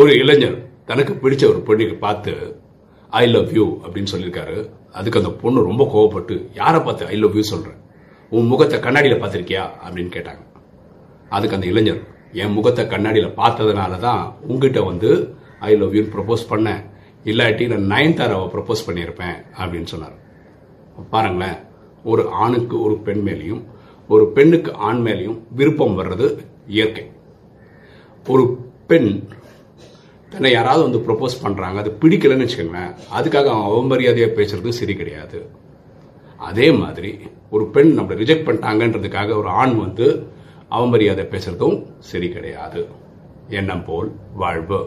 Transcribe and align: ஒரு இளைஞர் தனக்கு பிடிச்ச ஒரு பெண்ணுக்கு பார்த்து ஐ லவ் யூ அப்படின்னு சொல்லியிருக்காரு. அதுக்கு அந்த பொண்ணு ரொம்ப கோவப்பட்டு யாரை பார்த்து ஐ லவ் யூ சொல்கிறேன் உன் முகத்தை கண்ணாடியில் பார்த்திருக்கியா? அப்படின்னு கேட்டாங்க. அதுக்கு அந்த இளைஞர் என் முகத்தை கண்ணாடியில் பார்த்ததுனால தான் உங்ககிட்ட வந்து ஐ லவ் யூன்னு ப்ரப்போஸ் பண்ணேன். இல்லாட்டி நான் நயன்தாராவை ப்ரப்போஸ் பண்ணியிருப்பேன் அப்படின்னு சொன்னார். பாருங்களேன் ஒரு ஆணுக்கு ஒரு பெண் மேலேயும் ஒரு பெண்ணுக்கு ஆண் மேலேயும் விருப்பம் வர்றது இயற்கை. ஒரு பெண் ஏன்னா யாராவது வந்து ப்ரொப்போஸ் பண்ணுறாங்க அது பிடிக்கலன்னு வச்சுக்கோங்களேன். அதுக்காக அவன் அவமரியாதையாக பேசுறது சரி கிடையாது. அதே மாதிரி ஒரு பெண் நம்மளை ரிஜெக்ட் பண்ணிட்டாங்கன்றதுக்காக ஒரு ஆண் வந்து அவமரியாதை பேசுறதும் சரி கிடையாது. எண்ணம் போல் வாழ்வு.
ஒரு 0.00 0.10
இளைஞர் 0.22 0.56
தனக்கு 0.88 1.12
பிடிச்ச 1.12 1.42
ஒரு 1.50 1.60
பெண்ணுக்கு 1.66 1.94
பார்த்து 1.94 2.32
ஐ 3.10 3.26
லவ் 3.26 3.52
யூ 3.56 3.64
அப்படின்னு 3.82 4.10
சொல்லியிருக்காரு. 4.12 4.56
அதுக்கு 4.92 5.20
அந்த 5.20 5.30
பொண்ணு 5.42 5.60
ரொம்ப 5.68 5.82
கோவப்பட்டு 5.92 6.34
யாரை 6.54 6.80
பார்த்து 6.80 7.06
ஐ 7.06 7.16
லவ் 7.16 7.36
யூ 7.36 7.42
சொல்கிறேன் 7.42 7.78
உன் 8.30 8.46
முகத்தை 8.46 8.80
கண்ணாடியில் 8.80 9.22
பார்த்திருக்கியா? 9.22 9.62
அப்படின்னு 9.84 10.10
கேட்டாங்க. 10.16 10.42
அதுக்கு 11.28 11.56
அந்த 11.56 11.66
இளைஞர் 11.66 12.02
என் 12.32 12.52
முகத்தை 12.52 12.86
கண்ணாடியில் 12.86 13.36
பார்த்ததுனால 13.40 13.98
தான் 13.98 14.34
உங்ககிட்ட 14.48 14.82
வந்து 14.82 15.10
ஐ 15.60 15.76
லவ் 15.76 15.94
யூன்னு 15.94 16.12
ப்ரப்போஸ் 16.16 16.44
பண்ணேன். 16.50 16.82
இல்லாட்டி 17.24 17.66
நான் 17.72 17.88
நயன்தாராவை 17.94 18.46
ப்ரப்போஸ் 18.54 18.86
பண்ணியிருப்பேன் 18.88 19.38
அப்படின்னு 19.58 19.90
சொன்னார். 19.94 20.18
பாருங்களேன் 21.14 21.58
ஒரு 22.04 22.24
ஆணுக்கு 22.42 22.82
ஒரு 22.82 22.98
பெண் 23.08 23.24
மேலேயும் 23.28 23.64
ஒரு 24.08 24.26
பெண்ணுக்கு 24.36 24.74
ஆண் 24.88 25.02
மேலேயும் 25.06 25.40
விருப்பம் 25.50 25.98
வர்றது 25.98 26.28
இயற்கை. 26.66 27.06
ஒரு 28.26 28.44
பெண் 28.86 29.10
ஏன்னா 30.38 30.50
யாராவது 30.50 30.82
வந்து 30.86 31.00
ப்ரொப்போஸ் 31.06 31.36
பண்ணுறாங்க 31.42 31.76
அது 31.76 31.96
பிடிக்கலன்னு 32.00 32.46
வச்சுக்கோங்களேன். 32.46 32.92
அதுக்காக 33.18 33.46
அவன் 33.46 33.70
அவமரியாதையாக 33.70 34.36
பேசுறது 34.38 34.68
சரி 34.68 34.94
கிடையாது. 34.94 35.46
அதே 36.36 36.70
மாதிரி 36.70 37.18
ஒரு 37.50 37.64
பெண் 37.66 37.98
நம்மளை 37.98 38.18
ரிஜெக்ட் 38.22 38.46
பண்ணிட்டாங்கன்றதுக்காக 38.48 39.36
ஒரு 39.38 39.48
ஆண் 39.48 39.76
வந்து 39.76 40.06
அவமரியாதை 40.70 41.24
பேசுறதும் 41.34 41.86
சரி 41.98 42.28
கிடையாது. 42.28 42.86
எண்ணம் 43.48 43.84
போல் 43.84 44.12
வாழ்வு. 44.34 44.80